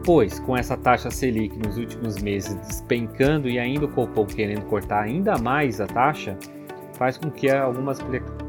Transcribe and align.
Pois, 0.04 0.40
com 0.40 0.58
essa 0.58 0.76
taxa 0.76 1.12
Selic 1.12 1.56
nos 1.58 1.78
últimos 1.78 2.22
meses 2.22 2.56
despencando 2.56 3.48
e 3.48 3.60
ainda 3.60 3.86
o 3.86 3.88
Copom 3.88 4.26
querendo 4.26 4.66
cortar 4.66 5.04
ainda 5.04 5.38
mais 5.38 5.80
a 5.80 5.86
taxa, 5.86 6.38
faz 6.94 7.18
com 7.18 7.30
que 7.30 7.50
algumas 7.50 8.00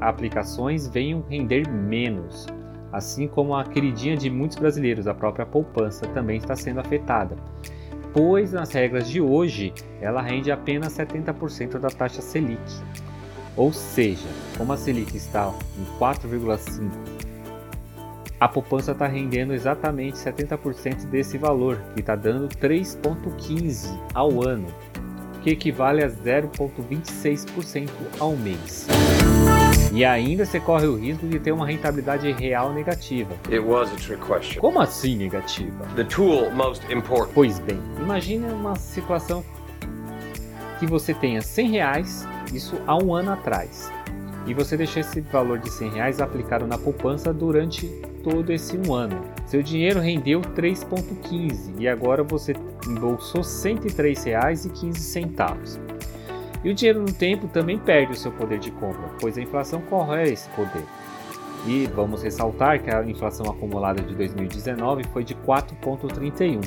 aplicações 0.01 0.89
venham 0.89 1.23
render 1.29 1.69
menos 1.69 2.47
assim 2.93 3.27
como 3.27 3.55
a 3.55 3.65
queridinha 3.65 4.17
de 4.17 4.29
muitos 4.29 4.59
brasileiros, 4.59 5.07
a 5.07 5.15
própria 5.15 5.47
poupança, 5.47 6.07
também 6.09 6.37
está 6.37 6.55
sendo 6.55 6.81
afetada, 6.81 7.37
pois 8.13 8.53
nas 8.53 8.71
regras 8.73 9.09
de 9.09 9.21
hoje 9.21 9.73
ela 10.01 10.21
rende 10.21 10.53
apenas 10.53 10.97
70% 10.97 11.79
da 11.79 11.89
taxa 11.89 12.21
Selic. 12.21 12.61
Ou 13.57 13.73
seja, 13.73 14.29
como 14.57 14.73
a 14.73 14.77
Selic 14.77 15.17
está 15.17 15.53
em 15.79 15.99
4,5%, 15.99 16.91
a 18.43 18.49
poupança 18.49 18.91
está 18.91 19.07
rendendo 19.07 19.55
exatamente 19.55 20.17
70% 20.17 21.07
desse 21.07 21.39
valor, 21.39 21.79
que 21.95 22.01
está 22.01 22.17
dando 22.17 22.49
3,15% 22.49 23.97
ao 24.13 24.43
ano, 24.43 24.67
que 25.45 25.51
equivale 25.51 26.03
a 26.03 26.09
0,26% 26.09 27.89
ao 28.19 28.35
mês. 28.37 28.89
E 29.95 30.07
ainda 30.07 30.47
você 30.47 30.59
corre 30.59 30.87
o 30.87 30.97
risco 30.97 31.27
de 31.27 31.39
ter 31.39 31.53
uma 31.53 31.67
rentabilidade 31.67 32.33
real 32.33 32.73
negativa. 32.73 33.35
Como 34.59 34.81
assim 34.81 35.17
negativa? 35.17 35.87
Pois 37.35 37.59
bem, 37.59 37.79
imagine 38.01 38.47
uma 38.47 38.75
situação 38.75 39.45
que 40.81 40.87
você 40.87 41.13
tenha 41.13 41.43
100 41.43 41.71
reais, 41.71 42.27
isso 42.55 42.81
há 42.87 42.97
um 42.97 43.15
ano 43.15 43.33
atrás, 43.33 43.93
e 44.47 44.55
você 44.55 44.79
deixou 44.79 45.01
esse 45.01 45.21
valor 45.21 45.59
de 45.59 45.71
100 45.71 45.91
reais 45.91 46.23
aplicado 46.23 46.67
na 46.67 46.79
poupança 46.79 47.31
durante 47.31 47.87
todo 48.25 48.51
esse 48.51 48.79
um 48.79 48.95
ano. 48.95 49.21
Seu 49.45 49.63
dinheiro 49.63 50.01
rendeu 50.01 50.41
3,15 50.41 51.75
e 51.79 51.87
agora 51.87 52.25
você 52.25 52.55
embolsou 52.89 53.43
R$ 53.43 53.47
103,15. 53.47 55.92
E 56.65 56.71
o 56.71 56.75
dinheiro 56.75 57.01
no 57.01 57.13
tempo 57.13 57.49
também 57.49 57.79
perde 57.79 58.13
o 58.13 58.17
seu 58.17 58.31
poder 58.33 58.59
de 58.59 58.71
compra, 58.71 59.09
pois 59.21 59.37
a 59.37 59.41
inflação 59.41 59.81
corrói 59.83 60.25
esse 60.25 60.49
poder. 60.51 60.85
E 61.67 61.87
vamos 61.87 62.23
ressaltar 62.23 62.83
que 62.83 62.91
a 62.91 63.05
inflação 63.05 63.47
acumulada 63.47 64.03
de 64.03 64.15
2019 64.15 65.05
foi 65.13 65.25
de 65.25 65.35
4,31. 65.35 66.61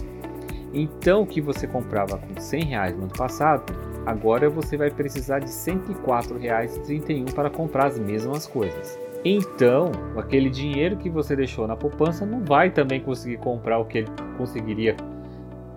Então, 0.74 1.22
o 1.22 1.26
que 1.26 1.40
você 1.40 1.68
comprava 1.68 2.18
com 2.18 2.40
100 2.40 2.64
reais 2.66 2.96
no 2.96 3.04
ano 3.04 3.14
passado, 3.14 3.74
agora 4.06 4.50
você 4.50 4.76
vai 4.76 4.92
precisar 4.92 5.40
de 5.40 5.46
R$ 5.46 5.52
104,31 5.52 7.34
para 7.34 7.50
comprar 7.50 7.88
as 7.88 7.98
mesmas 7.98 8.46
coisas. 8.46 9.00
Então, 9.24 9.92
aquele 10.18 10.50
dinheiro 10.50 10.98
que 10.98 11.10
você 11.10 11.36
deixou 11.36 11.66
na 11.66 11.76
poupança 11.76 12.26
não 12.26 12.44
vai 12.44 12.70
também 12.70 13.00
conseguir 13.00 13.38
comprar 13.38 13.80
o 13.80 13.86
que 13.86 14.00
ele 14.00 14.08
conseguiria 14.38 14.96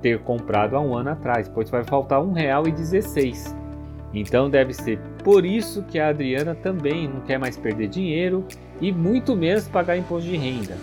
ter 0.03 0.21
comprado 0.21 0.77
há 0.77 0.81
um 0.81 0.95
ano 0.95 1.11
atrás, 1.11 1.49
pois 1.49 1.71
vai 1.71 1.83
faltar 1.83 2.21
R$ 2.21 2.27
1,16. 2.29 3.68
Então 4.13 4.49
deve 4.49 4.73
ser 4.73 4.99
por 5.23 5.45
isso 5.45 5.83
que 5.83 5.99
a 5.99 6.09
Adriana 6.09 6.55
também 6.55 7.09
não 7.09 7.21
quer 7.21 7.39
mais 7.39 7.57
perder 7.57 7.89
dinheiro 7.89 8.45
e 8.81 8.91
muito 8.91 9.37
menos 9.37 9.69
pagar 9.69 9.97
imposto 9.97 10.29
de 10.29 10.37
renda. 10.37 10.77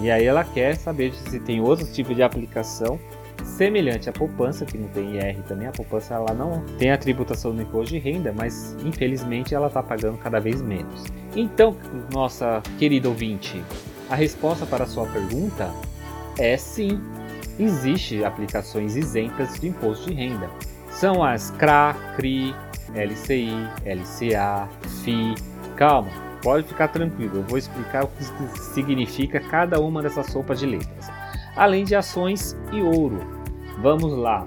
E 0.00 0.10
aí 0.10 0.24
ela 0.24 0.44
quer 0.44 0.76
saber 0.76 1.12
se 1.12 1.40
tem 1.40 1.60
outro 1.60 1.86
tipo 1.90 2.14
de 2.14 2.22
aplicação 2.22 2.98
semelhante 3.44 4.08
à 4.08 4.12
poupança, 4.12 4.64
que 4.64 4.76
não 4.76 4.88
tem 4.88 5.16
IR 5.16 5.42
também, 5.44 5.66
a 5.66 5.72
poupança 5.72 6.14
ela 6.14 6.34
não 6.34 6.64
tem 6.78 6.90
a 6.90 6.98
tributação 6.98 7.54
do 7.54 7.62
imposto 7.62 7.94
de 7.94 7.98
renda, 7.98 8.32
mas 8.36 8.76
infelizmente 8.84 9.54
ela 9.54 9.68
está 9.68 9.82
pagando 9.82 10.18
cada 10.18 10.38
vez 10.38 10.60
menos. 10.60 11.04
Então, 11.34 11.76
nossa 12.12 12.62
querida 12.78 13.08
ouvinte, 13.08 13.62
a 14.10 14.14
resposta 14.14 14.66
para 14.66 14.84
a 14.84 14.86
sua 14.86 15.06
pergunta 15.06 15.72
é 16.38 16.56
sim, 16.56 17.00
existe 17.58 18.24
aplicações 18.24 18.96
isentas 18.96 19.58
de 19.58 19.68
imposto 19.68 20.10
de 20.10 20.14
renda 20.14 20.50
são 20.96 21.22
as 21.22 21.50
CRA, 21.52 21.94
CRI, 22.16 22.54
LCI, 22.94 23.52
LCA, 23.84 24.66
FI. 25.02 25.34
Calma, 25.76 26.08
pode 26.42 26.66
ficar 26.66 26.88
tranquilo, 26.88 27.36
eu 27.36 27.42
vou 27.42 27.58
explicar 27.58 28.04
o 28.04 28.08
que 28.08 28.24
significa 28.72 29.38
cada 29.38 29.78
uma 29.78 30.02
dessas 30.02 30.26
sopas 30.28 30.58
de 30.58 30.66
letras, 30.66 31.10
além 31.54 31.84
de 31.84 31.94
ações 31.94 32.56
e 32.72 32.80
ouro. 32.80 33.20
Vamos 33.82 34.10
lá. 34.14 34.46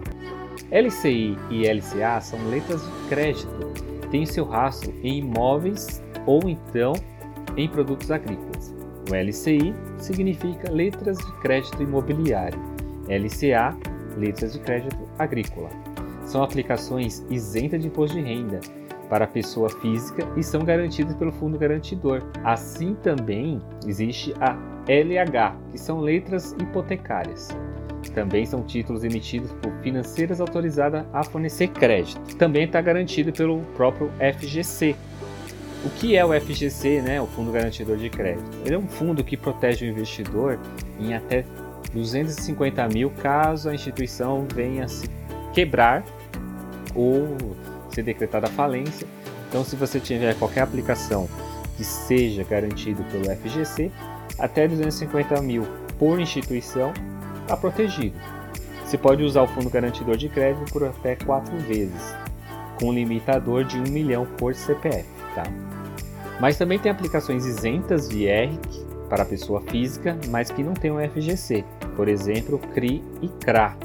LCI 0.72 1.38
e 1.52 1.68
LCA 1.72 2.20
são 2.20 2.40
letras 2.50 2.82
de 2.82 3.10
crédito, 3.10 3.74
têm 4.10 4.26
seu 4.26 4.44
rastro 4.44 4.92
em 5.04 5.20
imóveis 5.20 6.04
ou 6.26 6.50
então 6.50 6.94
em 7.56 7.70
produtos 7.70 8.10
agrícolas. 8.10 8.76
O 9.08 9.16
LCI 9.16 9.74
significa 10.00 10.72
letras 10.72 11.20
de 11.20 11.32
crédito 11.42 11.84
imobiliário, 11.84 12.60
LCA, 13.08 13.78
letras 14.18 14.54
de 14.54 14.60
crédito 14.60 14.98
agrícola 15.20 15.70
são 16.30 16.44
aplicações 16.44 17.26
isentas 17.30 17.82
de 17.82 17.88
imposto 17.88 18.16
de 18.16 18.22
renda 18.24 18.60
para 19.10 19.26
a 19.26 19.28
pessoa 19.28 19.68
física 19.68 20.28
e 20.38 20.44
são 20.44 20.64
garantidas 20.64 21.16
pelo 21.16 21.32
fundo 21.32 21.58
garantidor. 21.58 22.22
Assim 22.44 22.94
também 22.94 23.60
existe 23.88 24.34
a 24.40 24.56
LH, 24.88 25.58
que 25.72 25.78
são 25.80 26.00
letras 26.00 26.56
hipotecárias. 26.62 27.48
Também 28.14 28.46
são 28.46 28.62
títulos 28.64 29.04
emitidos 29.04 29.52
por 29.54 29.72
financeiras 29.82 30.40
autorizadas 30.40 31.04
a 31.12 31.24
fornecer 31.24 31.70
crédito. 31.70 32.36
Também 32.38 32.66
está 32.66 32.80
garantido 32.80 33.34
pelo 33.34 33.62
próprio 33.76 34.12
FGC. 34.38 34.96
O 35.84 35.90
que 35.92 36.16
é 36.16 36.24
o 36.24 36.40
FGC, 36.40 37.02
né, 37.02 37.20
o 37.20 37.26
Fundo 37.26 37.52
Garantidor 37.52 37.98
de 37.98 38.10
Crédito? 38.10 38.46
Ele 38.66 38.76
é 38.76 38.78
um 38.78 38.88
fundo 38.88 39.24
que 39.24 39.36
protege 39.36 39.86
o 39.86 39.90
investidor 39.90 40.60
em 41.00 41.14
até 41.14 41.44
250 41.94 42.88
mil 42.90 43.10
caso 43.10 43.70
a 43.70 43.74
instituição 43.74 44.46
venha 44.54 44.88
se 44.88 45.10
quebrar 45.54 46.04
ou 46.96 47.38
ser 47.94 48.04
decretada 48.04 48.48
falência. 48.48 49.08
Então, 49.48 49.64
se 49.64 49.76
você 49.76 50.00
tiver 50.00 50.36
qualquer 50.36 50.62
aplicação 50.62 51.28
que 51.76 51.84
seja 51.84 52.44
garantido 52.44 53.04
pelo 53.06 53.26
FGC, 53.36 53.92
até 54.38 54.68
250 54.68 55.42
mil 55.42 55.68
por 55.98 56.20
instituição 56.20 56.94
está 57.42 57.58
protegido. 57.58 58.16
Você 58.86 58.98
pode 58.98 59.24
usar 59.24 59.44
o 59.44 59.48
fundo 59.48 59.70
garantidor 59.70 60.18
de 60.18 60.30
crédito 60.30 60.72
por 60.72 60.84
até 60.84 61.16
quatro 61.16 61.58
vezes, 61.60 62.16
com 62.80 62.88
um 62.90 62.94
limitador 62.94 63.64
de 63.64 63.78
1 63.78 63.84
milhão 63.84 64.26
por 64.38 64.56
CPF. 64.56 65.06
Tá? 65.36 65.44
Mas 66.40 66.58
também 66.58 66.80
tem 66.80 66.92
aplicações 66.92 67.46
isentas 67.46 68.08
de 68.10 68.28
R 68.28 68.58
para 69.10 69.24
a 69.24 69.26
pessoa 69.26 69.62
física, 69.62 70.18
mas 70.30 70.50
que 70.50 70.64
não 70.64 70.74
tem 70.74 70.92
o 70.92 71.00
FGC, 71.10 71.64
por 71.96 72.08
exemplo, 72.08 72.60
CRI 72.74 73.04
e 73.22 73.28
CRA, 73.28 73.76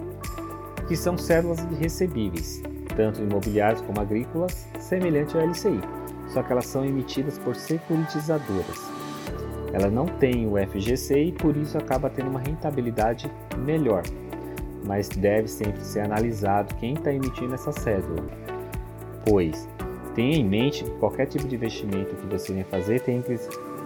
que 0.86 0.96
são 0.96 1.16
cédulas 1.16 1.66
de 1.68 1.74
recebíveis 1.74 2.62
tanto 2.96 3.22
imobiliários 3.22 3.80
como 3.82 4.00
agrícolas, 4.00 4.68
semelhante 4.78 5.36
ao 5.36 5.44
LCI, 5.46 5.80
só 6.28 6.42
que 6.42 6.52
elas 6.52 6.66
são 6.66 6.84
emitidas 6.84 7.38
por 7.38 7.54
securitizadoras. 7.54 8.92
Ela 9.72 9.90
não 9.90 10.06
tem 10.06 10.46
o 10.46 10.54
FGC 10.56 11.24
e 11.24 11.32
por 11.32 11.56
isso 11.56 11.76
acaba 11.76 12.08
tendo 12.08 12.30
uma 12.30 12.40
rentabilidade 12.40 13.30
melhor. 13.58 14.02
mas 14.86 15.08
deve 15.08 15.48
sempre 15.48 15.80
ser 15.80 16.00
analisado 16.00 16.74
quem 16.74 16.92
está 16.92 17.10
emitindo 17.10 17.54
essa 17.54 17.72
cédula, 17.72 18.22
pois 19.26 19.66
tenha 20.14 20.36
em 20.36 20.44
mente 20.44 20.84
que 20.84 20.90
qualquer 20.98 21.26
tipo 21.26 21.48
de 21.48 21.54
investimento 21.56 22.14
que 22.14 22.26
você 22.26 22.52
venha 22.52 22.64
fazer 22.66 23.00
tem 23.00 23.22
que 23.22 23.34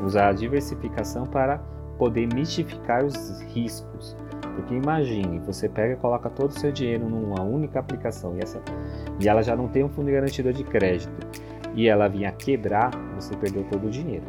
usar 0.05 0.29
a 0.29 0.33
diversificação 0.33 1.25
para 1.25 1.59
poder 1.97 2.33
mitificar 2.35 3.05
os 3.05 3.41
riscos. 3.55 4.17
Porque 4.59 4.75
imagine, 4.75 5.39
você 5.39 5.69
pega 5.69 5.93
e 5.93 5.97
coloca 5.97 6.29
todo 6.29 6.51
o 6.51 6.59
seu 6.59 6.73
dinheiro 6.73 7.09
numa 7.09 7.41
única 7.43 7.79
aplicação 7.79 8.37
e, 8.37 8.41
essa, 8.43 8.61
e 9.21 9.29
ela 9.29 9.41
já 9.41 9.55
não 9.55 9.69
tem 9.69 9.85
um 9.85 9.89
fundo 9.89 10.11
garantidor 10.11 10.53
de 10.53 10.65
crédito 10.65 11.13
e 11.77 11.87
ela 11.87 12.09
vinha 12.09 12.33
quebrar, 12.33 12.91
você 13.15 13.37
perdeu 13.37 13.63
todo 13.71 13.87
o 13.87 13.91
dinheiro. 13.91 14.25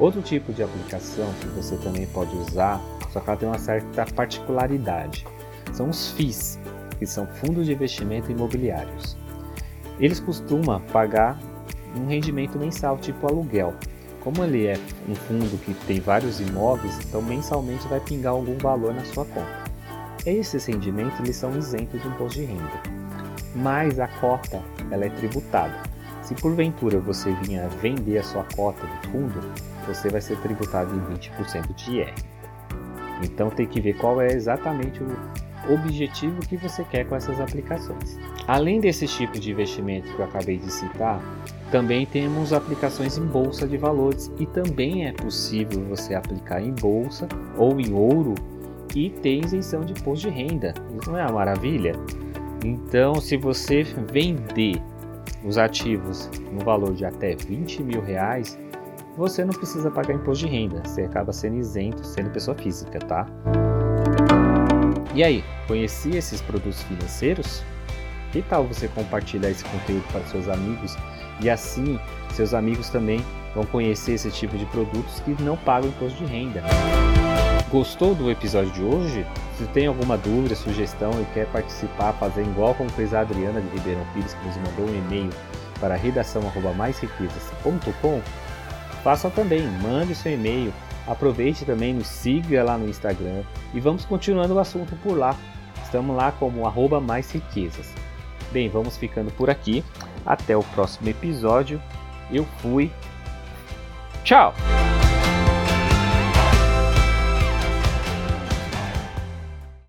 Outro 0.00 0.20
tipo 0.20 0.52
de 0.52 0.64
aplicação 0.64 1.32
que 1.40 1.46
você 1.46 1.76
também 1.76 2.08
pode 2.08 2.36
usar, 2.36 2.80
só 3.10 3.20
que 3.20 3.30
ela 3.30 3.38
tem 3.38 3.48
uma 3.48 3.58
certa 3.58 4.04
particularidade, 4.04 5.24
são 5.72 5.88
os 5.88 6.10
FIIs, 6.10 6.58
que 6.98 7.06
são 7.06 7.24
fundos 7.24 7.66
de 7.66 7.72
investimento 7.74 8.32
imobiliários. 8.32 9.16
Eles 10.00 10.18
costumam 10.18 10.80
pagar 10.92 11.38
um 11.96 12.08
rendimento 12.08 12.58
mensal 12.58 12.98
tipo 12.98 13.28
aluguel, 13.28 13.74
como 14.22 14.44
ele 14.44 14.66
é 14.66 14.78
um 15.08 15.14
fundo 15.14 15.58
que 15.64 15.74
tem 15.86 16.00
vários 16.00 16.40
imóveis, 16.40 16.98
então 17.04 17.20
mensalmente 17.20 17.86
vai 17.88 18.00
pingar 18.00 18.32
algum 18.32 18.56
valor 18.58 18.94
na 18.94 19.04
sua 19.04 19.24
conta. 19.24 19.62
Esses 20.24 20.64
rendimentos 20.66 21.18
eles 21.20 21.36
são 21.36 21.56
isentos 21.58 22.00
de 22.00 22.08
imposto 22.08 22.38
de 22.38 22.44
renda, 22.44 22.82
mas 23.56 23.98
a 23.98 24.06
cota 24.06 24.62
ela 24.90 25.04
é 25.04 25.10
tributada. 25.10 25.74
Se 26.22 26.34
porventura 26.36 27.00
você 27.00 27.32
vinha 27.42 27.68
vender 27.80 28.18
a 28.18 28.22
sua 28.22 28.44
cota 28.54 28.86
do 28.86 29.08
fundo, 29.08 29.40
você 29.86 30.08
vai 30.08 30.20
ser 30.20 30.38
tributado 30.38 30.94
em 30.94 31.14
20% 31.16 31.74
de 31.74 31.90
IR. 31.96 32.14
Então 33.24 33.50
tem 33.50 33.66
que 33.66 33.80
ver 33.80 33.94
qual 33.94 34.20
é 34.20 34.28
exatamente 34.28 35.02
o 35.02 35.74
objetivo 35.74 36.40
que 36.42 36.56
você 36.56 36.84
quer 36.84 37.04
com 37.06 37.16
essas 37.16 37.40
aplicações. 37.40 38.16
Além 38.46 38.80
desses 38.80 39.14
tipos 39.14 39.40
de 39.40 39.50
investimento 39.50 40.12
que 40.14 40.18
eu 40.18 40.24
acabei 40.24 40.58
de 40.58 40.70
citar, 40.70 41.20
também 41.70 42.04
temos 42.04 42.52
aplicações 42.52 43.16
em 43.16 43.24
bolsa 43.24 43.66
de 43.66 43.76
valores 43.76 44.30
e 44.38 44.46
também 44.46 45.06
é 45.06 45.12
possível 45.12 45.82
você 45.88 46.14
aplicar 46.14 46.60
em 46.60 46.72
bolsa 46.72 47.26
ou 47.56 47.80
em 47.80 47.92
ouro 47.94 48.34
e 48.94 49.08
ter 49.08 49.44
isenção 49.44 49.80
de 49.80 49.92
imposto 49.92 50.28
de 50.28 50.34
renda. 50.34 50.74
Isso 51.00 51.10
não 51.10 51.18
é 51.18 51.22
uma 51.22 51.32
maravilha? 51.32 51.94
Então, 52.64 53.14
se 53.14 53.36
você 53.36 53.82
vender 53.82 54.82
os 55.44 55.56
ativos 55.56 56.30
no 56.52 56.64
valor 56.64 56.94
de 56.94 57.04
até 57.04 57.34
20 57.34 57.82
mil 57.82 58.02
reais, 58.02 58.58
você 59.16 59.44
não 59.44 59.52
precisa 59.52 59.90
pagar 59.90 60.14
imposto 60.14 60.46
de 60.46 60.52
renda, 60.52 60.82
você 60.84 61.02
acaba 61.02 61.32
sendo 61.32 61.56
isento 61.56 62.06
sendo 62.06 62.30
pessoa 62.30 62.56
física, 62.56 62.98
tá? 62.98 63.26
E 65.14 65.22
aí, 65.22 65.44
conhecia 65.66 66.18
esses 66.18 66.40
produtos 66.40 66.82
financeiros? 66.82 67.62
Que 68.32 68.42
tal 68.42 68.64
você 68.64 68.88
compartilhar 68.88 69.50
esse 69.50 69.62
conteúdo 69.64 70.04
para 70.10 70.22
seus 70.22 70.48
amigos 70.48 70.96
e 71.40 71.48
assim 71.50 72.00
seus 72.30 72.54
amigos 72.54 72.88
também 72.88 73.22
vão 73.54 73.66
conhecer 73.66 74.12
esse 74.12 74.30
tipo 74.30 74.56
de 74.56 74.64
produtos 74.66 75.20
que 75.20 75.36
não 75.42 75.56
pagam 75.56 75.88
imposto 75.90 76.24
de 76.24 76.26
renda. 76.32 76.62
Gostou 77.70 78.14
do 78.14 78.30
episódio 78.30 78.70
de 78.72 78.82
hoje? 78.82 79.26
Se 79.58 79.66
tem 79.66 79.86
alguma 79.86 80.16
dúvida, 80.16 80.54
sugestão 80.54 81.10
e 81.20 81.26
quer 81.34 81.46
participar, 81.48 82.14
fazer 82.14 82.40
igual 82.42 82.74
como 82.74 82.88
fez 82.90 83.12
a 83.12 83.20
Adriana 83.20 83.60
de 83.60 83.68
Ribeirão 83.68 84.06
Pires, 84.14 84.32
que 84.34 84.46
nos 84.46 84.56
mandou 84.56 84.86
um 84.86 84.96
e-mail 84.96 85.28
para 85.78 85.94
redação@maisriquezas.com, 85.94 88.22
faça 89.04 89.28
também, 89.30 89.62
mande 89.82 90.14
seu 90.14 90.32
e-mail, 90.32 90.72
aproveite 91.06 91.66
também, 91.66 91.92
nos 91.92 92.06
siga 92.06 92.64
lá 92.64 92.78
no 92.78 92.88
Instagram 92.88 93.42
e 93.74 93.80
vamos 93.80 94.06
continuando 94.06 94.54
o 94.54 94.58
assunto 94.58 94.96
por 95.02 95.18
lá. 95.18 95.36
Estamos 95.82 96.16
lá 96.16 96.32
como 96.32 96.66
arroba 96.66 96.98
mais 97.00 97.30
riquezas. 97.30 97.92
Bem, 98.52 98.68
vamos 98.68 98.96
ficando 98.96 99.30
por 99.32 99.48
aqui. 99.48 99.82
Até 100.24 100.56
o 100.56 100.62
próximo 100.62 101.08
episódio. 101.08 101.82
Eu 102.30 102.44
fui. 102.60 102.90
Tchau! 104.22 104.54